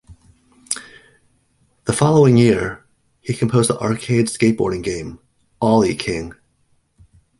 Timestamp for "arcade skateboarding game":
3.79-5.19